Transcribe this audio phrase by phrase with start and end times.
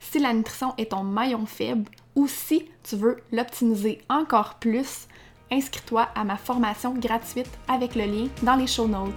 [0.00, 5.06] si la nutrition est ton maillon faible ou si tu veux l'optimiser encore plus,
[5.50, 9.14] inscris-toi à ma formation gratuite avec le lien dans les show notes.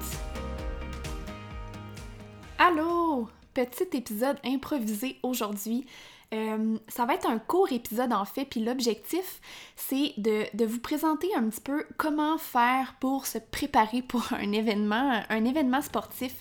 [2.58, 3.28] Allô!
[3.54, 5.86] Petit épisode improvisé aujourd'hui.
[6.34, 9.42] Euh, ça va être un court épisode en fait, puis l'objectif,
[9.76, 14.54] c'est de, de, vous présenter un petit peu comment faire pour se préparer pour un
[14.54, 16.34] événement, un événement sportif.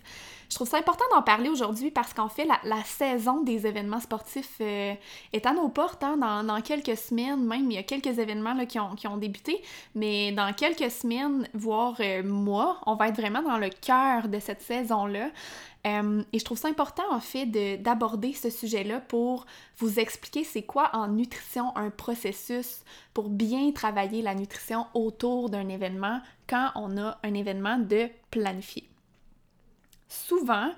[0.51, 4.57] Je trouve ça important d'en parler aujourd'hui parce qu'en fait, la, saison des événements sportifs
[4.61, 4.95] euh,
[5.33, 6.03] est à nos portes.
[6.03, 9.17] Hein, dans, quelques semaines, même, il y a quelques événements là, qui, ont, qui, ont,
[9.17, 9.63] débuté,
[9.95, 14.41] mais dans quelques semaines, voire euh, mois, on va être vraiment dans le cœur de
[14.41, 15.31] cette saison-là.
[15.87, 17.47] Euh, et je trouve ça important, en fait,
[17.81, 19.47] d'aborder ce sujet-là pour
[19.79, 22.83] vous expliquer c'est quoi en nutrition un processus
[23.15, 28.91] pour bien travailler la nutrition autour d'un événement quand on a un événement de planifier
[30.11, 30.71] souvent,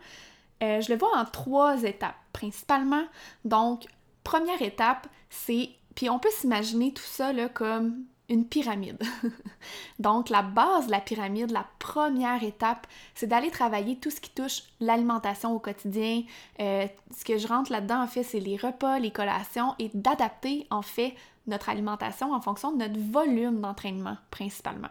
[0.62, 3.04] euh, je le vois en trois étapes principalement.
[3.44, 3.87] Donc,
[4.22, 9.03] première étape, c'est, puis on peut s'imaginer tout ça là, comme une pyramide.
[9.98, 14.31] Donc, la base de la pyramide, la première étape, c'est d'aller travailler tout ce qui
[14.31, 16.22] touche l'alimentation au quotidien.
[16.60, 20.66] Euh, ce que je rentre là-dedans, en fait, c'est les repas, les collations et d'adapter,
[20.70, 21.14] en fait,
[21.47, 24.88] notre alimentation en fonction de notre volume d'entraînement, principalement.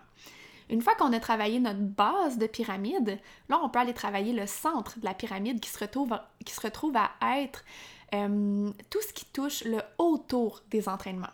[0.72, 4.48] Une fois qu'on a travaillé notre base de pyramide, là, on peut aller travailler le
[4.48, 7.66] centre de la pyramide qui se retrouve, à être
[8.14, 11.28] euh, tout ce qui touche le autour des entraînements.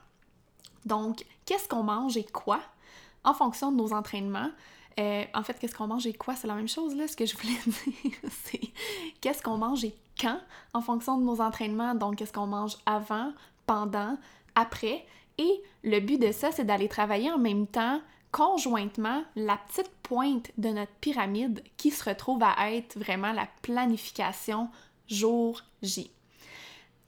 [0.85, 2.59] Donc, qu'est-ce qu'on mange et quoi?
[3.23, 4.49] En fonction de nos entraînements?
[4.99, 6.35] Euh, en fait, qu'est-ce qu'on mange et quoi?
[6.35, 8.13] C'est la même chose, là, ce que je voulais dire.
[8.43, 8.61] c'est
[9.21, 10.39] qu'est-ce qu'on mange et quand?
[10.73, 11.93] En fonction de nos entraînements.
[11.93, 13.33] Donc, qu'est-ce qu'on mange avant,
[13.67, 14.17] pendant,
[14.55, 15.05] après.
[15.37, 18.01] Et le but de ça, c'est d'aller travailler en même temps
[18.31, 24.69] conjointement la petite pointe de notre pyramide qui se retrouve à être vraiment la planification
[25.07, 26.11] jour J.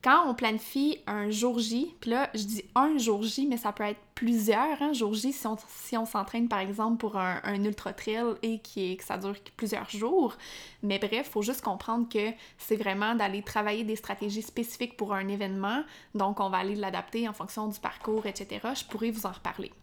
[0.01, 3.73] Quand on planifie un jour J, puis là, je dis un jour J, mais ça
[3.73, 8.35] peut être plusieurs hein, jour J si on, s'entraîne par exemple pour un, ultra trail
[8.41, 10.37] et qui que ça dure plusieurs jours.
[10.83, 15.13] Mais bref, il faut juste comprendre que c'est vraiment d'aller travailler des stratégies spécifiques pour
[15.13, 15.83] un événement.
[16.15, 18.69] Donc, on va aller l'adapter en fonction du parcours, etc.
[18.73, 19.73] Je pourrais vous en reparler.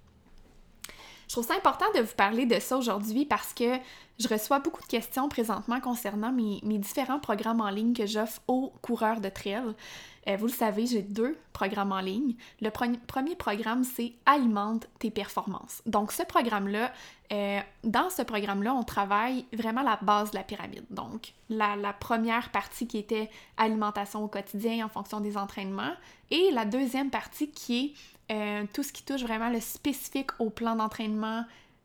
[1.29, 3.79] Je trouve ça important de vous parler de ça aujourd'hui parce que
[4.19, 8.73] je reçois beaucoup de questions présentement concernant mes, différents programmes en ligne que j'offre aux
[8.81, 9.75] coureurs de trail.
[10.29, 12.35] Euh, vous le savez, j'ai deux programmes en ligne.
[12.61, 15.83] Le premier programme, c'est Alimente tes performances.
[15.85, 16.93] Donc, ce programme-là,
[17.33, 20.85] euh, dans ce programme-là, on travaille vraiment la base de la pyramide.
[20.91, 25.95] Donc, la, la, première partie qui était alimentation au quotidien en fonction des entraînements
[26.31, 30.51] et la deuxième partie qui est euh, tout ce qui touche vraiment le spécifique au
[30.51, 31.45] plan d'entraînement,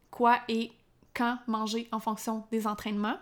[0.10, 0.72] quoi et
[1.14, 3.18] quand manger en fonction des entraînements.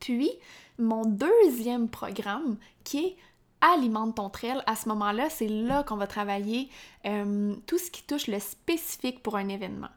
[0.00, 0.30] Puis,
[0.78, 3.16] mon deuxième programme qui est
[3.60, 6.68] Alimente ton trail, à ce moment-là, c'est là, qu'on va travailler
[7.06, 9.88] euh, tout ce qui touche le spécifique pour un événement.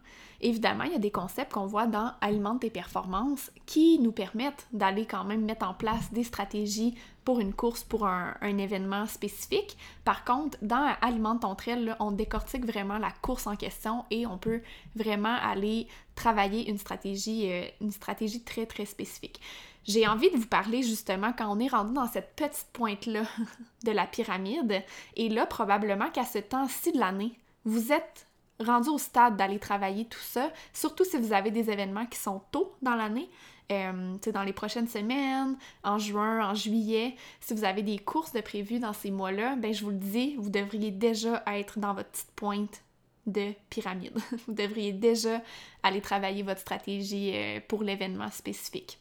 [0.43, 4.65] Évidemment, il y a des concepts qu'on voit dans Alimente tes performances qui nous permettent
[4.73, 9.77] d'aller quand même mettre en place des stratégies pour une course, pour un, événement spécifique.
[10.03, 14.39] Par contre, dans Alimente ton trail, on décortique vraiment la course en question et on
[14.39, 14.61] peut
[14.95, 19.39] vraiment aller travailler une stratégie, euh, une stratégie très très spécifique.
[19.86, 23.24] J'ai envie de vous parler justement quand on est rendu dans cette petite pointe-là
[23.83, 24.83] de la pyramide.
[25.16, 27.33] Et là, probablement qu'à ce temps-ci de l'année,
[27.66, 28.28] vous êtes
[28.60, 32.42] rendu au stade d'aller travailler tout ça, surtout si vous avez des événements qui sont
[32.51, 33.30] tôt dans l'année,
[33.72, 37.16] euh, dans les prochaines semaines, en juin, en juillet.
[37.39, 40.36] Si vous avez des courses de prévues dans ces mois-là, ben je vous le dis,
[40.38, 42.83] vous devriez déjà être dans votre petite pointe
[43.28, 44.18] de pyramide.
[44.48, 45.42] vous devriez déjà
[45.83, 49.00] aller travailler votre stratégie euh, pour l'événement spécifique.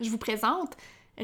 [0.00, 0.76] Je vous présente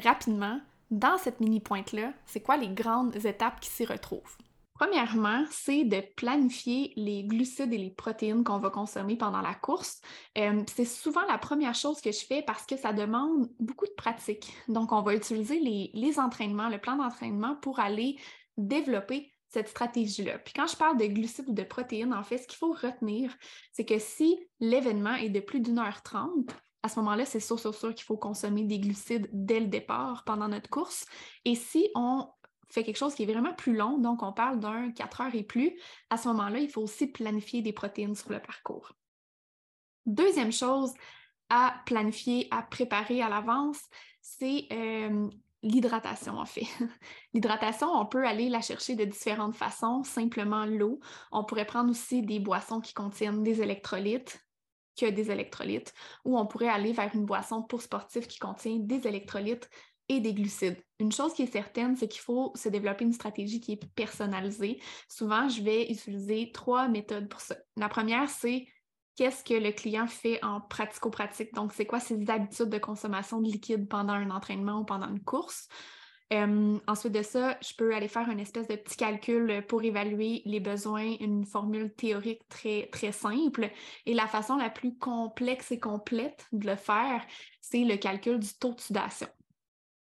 [0.02, 0.60] rapidement,
[0.90, 4.36] dans cette mini-pointe-là, c'est quoi les grandes étapes qui s'y retrouvent?
[4.74, 10.00] Premièrement, c'est de planifier les glucides et les protéines qu'on va consommer pendant la course.
[10.36, 13.94] Euh, c'est souvent la première chose que je fais parce que ça demande beaucoup de
[13.96, 14.52] pratique.
[14.66, 18.18] Donc, on va utiliser les, les entraînements, le plan d'entraînement pour aller
[18.56, 20.38] développer cette stratégie-là.
[20.40, 23.32] Puis quand je parle de glucides ou de protéines, en fait, ce qu'il faut retenir,
[23.72, 26.50] c'est que si l'événement est de plus d'une heure trente,
[26.84, 30.22] à ce moment-là, c'est sûr, sûr, sûr qu'il faut consommer des glucides dès le départ
[30.24, 31.06] pendant notre course.
[31.46, 32.28] Et si on
[32.68, 35.44] fait quelque chose qui est vraiment plus long, donc on parle d'un 4 heures et
[35.44, 35.72] plus,
[36.10, 38.92] à ce moment-là, il faut aussi planifier des protéines sur le parcours.
[40.04, 40.92] Deuxième chose
[41.48, 43.80] à planifier, à préparer à l'avance,
[44.20, 45.30] c'est euh,
[45.62, 46.66] l'hydratation en fait.
[47.32, 51.00] L'hydratation, on peut aller la chercher de différentes façons, simplement l'eau.
[51.32, 54.44] On pourrait prendre aussi des boissons qui contiennent des électrolytes,
[54.96, 55.92] que des électrolytes,
[56.24, 59.68] ou on pourrait aller vers une boisson pour sportifs qui contient des électrolytes
[60.08, 60.82] et des glucides.
[60.98, 64.80] Une chose qui est certaine, c'est qu'il faut se développer une stratégie qui est personnalisée.
[65.08, 67.56] Souvent, je vais utiliser trois méthodes pour ça.
[67.76, 68.66] La première, c'est
[69.16, 71.54] qu'est-ce que le client fait en pratico-pratique?
[71.54, 75.22] Donc, c'est quoi ses habitudes de consommation de liquide pendant un entraînement ou pendant une
[75.22, 75.68] course?
[76.34, 80.42] Euh, ensuite de ça, je peux aller faire une espèce de petit calcul pour évaluer
[80.44, 83.70] les besoins, une formule théorique très, très simple.
[84.06, 87.24] Et la façon la plus complexe et complète de le faire,
[87.60, 89.28] c'est le calcul du taux de sudation.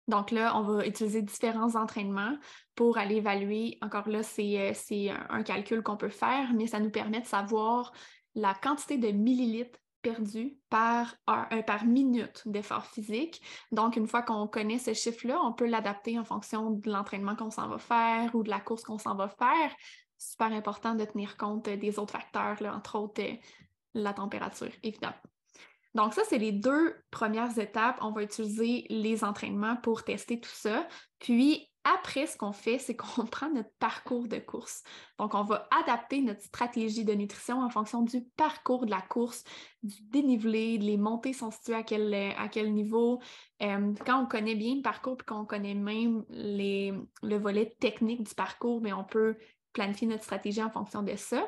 [0.06, 2.36] Donc là, on va utiliser différents entraînements
[2.74, 3.78] pour aller évaluer.
[3.80, 7.92] Encore là, c'est euh, un calcul qu'on peut faire, mais ça nous permet de savoir
[8.34, 13.40] la quantité de millilitres perdu par, euh, par minute d'effort physique.
[13.72, 17.50] Donc, une fois qu'on connaît ce chiffre-là, on peut l'adapter en fonction de l'entraînement qu'on
[17.50, 19.74] s'en va faire ou de la course qu'on s'en va faire.
[20.18, 23.34] Super important de tenir compte des autres facteurs, entre autres euh,
[23.94, 25.14] la température, évidemment.
[25.94, 27.98] Donc, ça, c'est les deux premières étapes.
[28.02, 30.86] On va utiliser les entraînements pour tester tout ça.
[31.18, 34.82] Puis, après, ce qu'on fait, c'est qu'on prend notre parcours de course.
[35.18, 39.44] Donc, on va adapter notre stratégie de nutrition en fonction du parcours de la course,
[39.82, 43.20] du dénivelé, les montées sont situées à quel, quel niveau.
[43.62, 48.34] Euh, quand on connaît bien le parcours et qu'on connaît même le volet technique du
[48.34, 49.36] parcours, mais on peut
[49.72, 51.46] planifier notre stratégie en fonction de ça.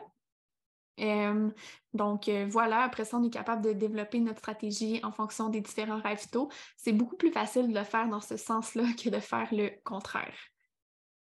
[1.00, 1.50] Euh,
[1.92, 5.60] donc euh, voilà, après ça, on est capable de développer notre stratégie en fonction des
[5.60, 6.50] différents ravitaux.
[6.76, 10.36] C'est beaucoup plus facile de le faire dans ce sens-là que de faire le contraire.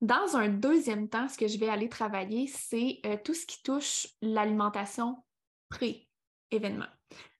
[0.01, 3.61] Dans un deuxième temps, ce que je vais aller travailler, c'est euh, tout ce qui
[3.61, 5.23] touche l'alimentation
[5.69, 6.87] pré-événement.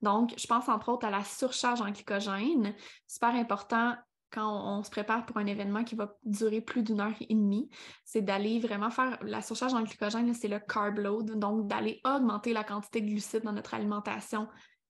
[0.02, 2.76] Donc, je pense entre autres à la surcharge en glycogène.
[3.08, 3.96] Super important
[4.32, 7.70] quand on, se prépare pour un événement qui va durer plus d'une heure et demie,
[8.06, 12.54] c'est d'aller vraiment faire la surcharge en glycogène, c'est le carb load, donc d'aller augmenter
[12.54, 14.48] la quantité de glucides dans notre alimentation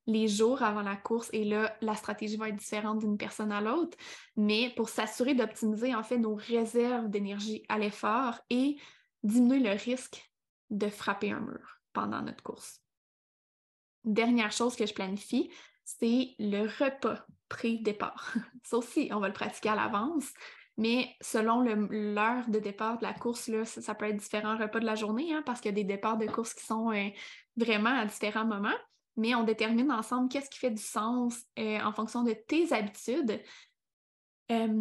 [0.07, 3.61] les jours avant la course et là, la stratégie va être différente d'une personne à
[3.61, 3.97] l'autre,
[4.35, 8.77] mais pour s'assurer d'optimiser en fait nos réserves d'énergie à l'effort et
[9.23, 10.31] diminuer le risque
[10.69, 12.81] de frapper un mur pendant notre course.
[14.03, 15.51] Dernière chose que je planifie,
[15.83, 18.33] c'est le repas pré-départ.
[18.63, 20.31] Ça aussi, on va le pratiquer à l'avance,
[20.77, 24.95] mais selon l'heure de départ de la course, ça, peut être différents repas de la
[24.95, 27.09] journée, hein, parce qu'il y a des départs de course qui sont euh,
[27.57, 28.77] vraiment à différents moments,
[29.17, 33.41] mais on détermine ensemble qu'est-ce qui fait du sens euh, en fonction de tes habitudes,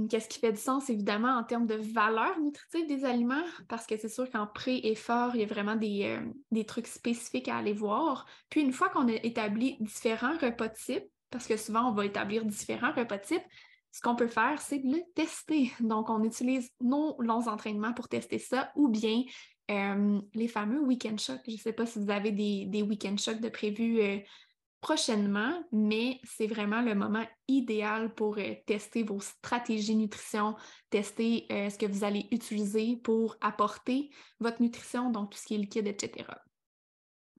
[0.08, 3.96] Qu'est-ce qui fait du sens, évidemment, en termes de valeur nutritive des aliments, parce que
[3.96, 6.18] c'est sûr qu'en pré et fort, il y a vraiment des,
[6.50, 8.26] des, trucs spécifiques à aller voir.
[8.48, 12.44] Puis une fois qu'on a établi différents repas types, parce que souvent on va établir
[12.44, 13.44] différents repas types,
[13.92, 15.72] ce qu'on peut faire, c'est de le tester.
[15.80, 19.24] Donc, on utilise nos longs entraînements pour tester ça, ou bien
[20.34, 21.42] les fameux week-end shocks.
[21.46, 24.18] Je ne sais pas si vous avez des, des week-end shocks de prévus euh,
[24.80, 30.56] prochainement, mais c'est vraiment le moment idéal pour euh, tester vos stratégies nutrition,
[30.88, 34.10] tester euh, ce que vous allez utiliser pour apporter
[34.40, 36.26] votre nutrition, donc tout ce qui est liquide, etc.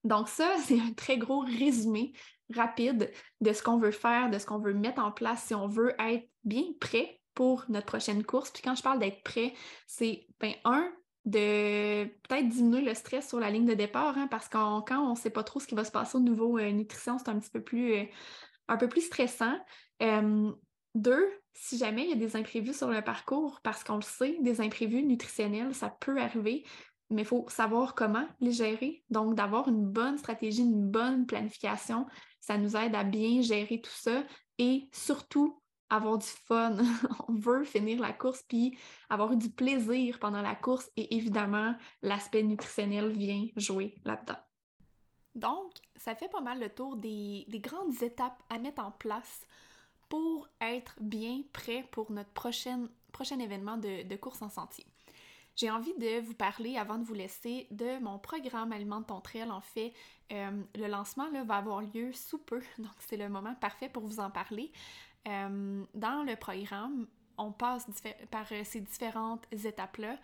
[0.03, 2.13] Donc ça, c'est un très gros résumé
[2.53, 5.67] rapide de ce qu'on veut faire, de ce qu'on veut mettre en place si on
[5.67, 8.51] veut être bien prêt pour notre prochaine course.
[8.51, 9.53] Puis quand je parle d'être prêt,
[9.87, 10.91] c'est, ben, un,
[11.25, 15.11] de peut-être diminuer le stress sur la ligne de départ, hein, parce que quand on
[15.11, 17.39] ne sait pas trop ce qui va se passer au niveau euh, nutrition, c'est un
[17.39, 18.03] petit peu plus, euh,
[18.67, 19.57] un peu plus stressant.
[20.95, 24.37] deux, si jamais il y a des imprévus sur le parcours, parce qu'on le sait,
[24.41, 26.65] des imprévus nutritionnels, ça peut arriver,
[27.11, 29.03] mais il faut savoir comment les gérer.
[29.09, 32.07] Donc, d'avoir une bonne stratégie, une bonne planification,
[32.39, 34.23] ça nous aide à bien gérer tout ça
[34.57, 35.60] et surtout
[35.91, 36.77] avoir du fun.
[37.27, 38.77] On veut finir la course puis
[39.09, 44.39] avoir eu du plaisir pendant la course et évidemment, l'aspect nutritionnel vient jouer là-dedans.
[45.35, 49.45] Donc, ça fait pas mal le tour des, grandes étapes à mettre en place
[50.09, 54.85] pour être bien prêt pour notre prochain événement de, course en sentier.
[55.55, 59.21] J'ai envie de vous parler, avant de vous laisser, de mon programme Alimente ton.
[59.51, 59.93] En fait,
[60.31, 64.19] euh, le lancement va avoir lieu sous peu, donc c'est le moment parfait pour vous
[64.19, 64.71] en parler.
[65.27, 67.85] Euh, dans le programme, on passe
[68.29, 70.17] par euh, ces différentes étapes-là.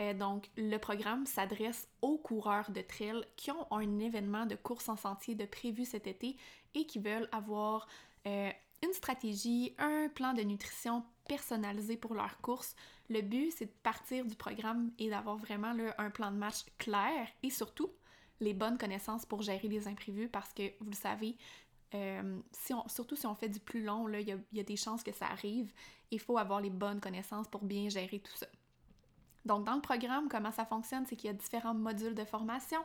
[0.00, 4.88] Euh, donc, le programme s'adresse aux coureurs de trail qui ont un événement de course
[4.88, 6.36] en sentier de prévu cet été
[6.74, 7.86] et qui veulent avoir
[8.24, 12.76] une stratégie, un plan de nutrition personnalisé pour leur course.
[13.10, 17.26] Le but, c'est de partir du programme et d'avoir vraiment un plan de match clair
[17.42, 17.90] et surtout
[18.42, 21.36] les bonnes connaissances pour gérer les imprévus parce que, vous le savez,
[21.94, 22.40] euh,
[22.86, 25.72] surtout si on fait du plus long, il y a, des chances que ça arrive.
[26.10, 28.46] Il faut avoir les bonnes connaissances pour bien gérer tout ça.
[29.44, 32.78] Donc, dans le programme, comment ça fonctionne, c'est qu'il y a différents modules de formation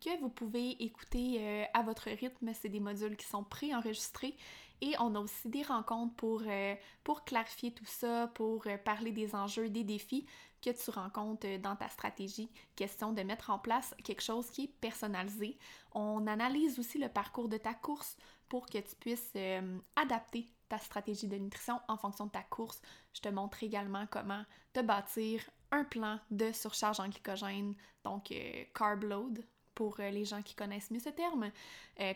[0.00, 2.52] que vous pouvez écouter euh, à votre rythme.
[2.54, 4.36] C'est des modules qui sont pré-enregistrés
[4.80, 9.34] et on a aussi des rencontres pour, euh, pour clarifier tout ça, pour parler des
[9.34, 10.26] enjeux, des défis
[10.64, 12.48] que tu rencontres dans ta stratégie.
[12.74, 15.58] Question de mettre en place quelque chose qui est personnalisé.
[15.92, 18.16] On analyse aussi le parcours de ta course
[18.54, 22.80] pour que tu puisses euh, adapter ta stratégie de nutrition en fonction de ta course.
[23.12, 25.40] Je te montre également comment te bâtir
[25.72, 29.44] un plan de surcharge en glycogène, donc euh, carb load
[29.74, 31.50] pour euh, les gens qui connaissent mieux ce terme.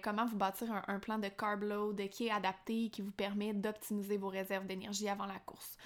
[0.00, 3.52] comment vous bâtir un, plan de carb load qui est adapté et qui vous permet
[3.52, 5.76] d'optimiser vos réserves d'énergie avant la course.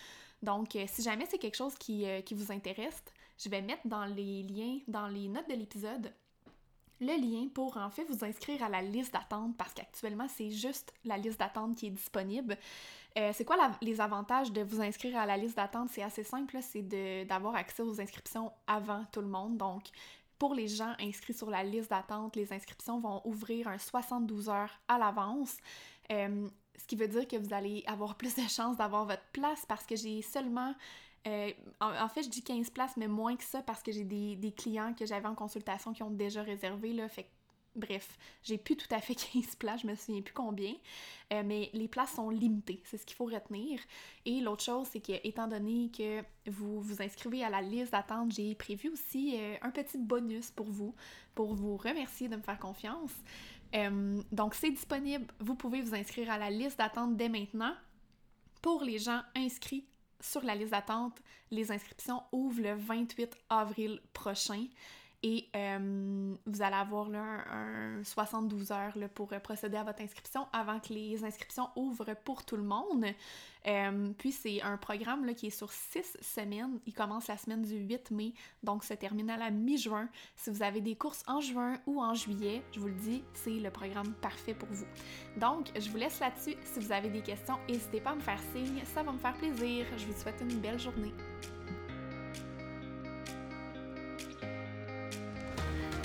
[0.42, 3.02] Donc, si jamais c'est quelque chose qui vous intéresse,
[3.38, 6.12] je vais mettre dans les liens, dans les notes de l'épisode,
[7.02, 10.92] le lien pour en fait vous inscrire à la liste d'attente parce qu'actuellement c'est juste
[11.04, 12.56] la liste d'attente qui est disponible.
[13.18, 15.90] Euh, c'est quoi les avantages de vous inscrire à la liste d'attente?
[15.90, 16.82] C'est assez simple, c'est
[17.26, 19.59] d'avoir accès aux inscriptions avant tout le monde.
[19.59, 19.82] Donc,
[20.38, 24.80] pour les gens inscrits sur la liste d'attente, les inscriptions vont ouvrir un 72 heures
[24.88, 25.56] à l'avance.
[26.11, 29.64] Euh, ce qui veut dire que vous allez avoir plus de chances d'avoir votre place
[29.66, 30.75] parce que j'ai seulement
[31.26, 31.50] euh,
[31.81, 34.95] en, fait, je dis 15 places, mais moins que ça parce que j'ai des, clients
[34.95, 36.93] que j'avais en consultation qui ont déjà réservé.
[36.93, 37.29] Là, fait
[37.76, 40.75] bref, j'ai plus tout à fait 15 places, je me souviens plus combien,
[41.33, 43.81] euh, mais les places sont limitées, c'est ce qu'il faut retenir.
[44.26, 48.33] Et l'autre chose, c'est que étant donné que vous vous inscrivez à la liste d'attente,
[48.33, 50.95] j'ai prévu aussi euh, un petit bonus pour vous,
[51.35, 53.14] pour vous remercier de me faire confiance.
[54.33, 57.75] donc c'est disponible, vous pouvez vous inscrire à la liste d'attente dès maintenant.
[58.61, 59.87] Pour les gens inscrits
[60.23, 64.67] sur la liste d'attente, les inscriptions ouvrent le 28 avril prochain.
[65.25, 70.93] Et euh, vous allez avoir un, 72 heures pour procéder à votre inscription avant que
[70.93, 73.07] les inscriptions ouvrent pour tout le monde.
[73.69, 76.81] Euh, puis c'est un programme qui est sur six semaines.
[76.87, 80.09] Il commence la semaine du 8 mai, donc se termine à la mi-juin.
[80.35, 83.50] Si vous avez des courses en juin ou en juillet, je vous le dis, c'est
[83.50, 84.87] le programme parfait pour vous.
[85.37, 86.57] Donc, je vous laisse là-dessus.
[86.64, 89.35] Si vous avez des questions, n'hésitez pas à me faire signe, ça va me faire
[89.35, 89.87] plaisir.
[89.97, 91.12] Je vous souhaite une belle journée.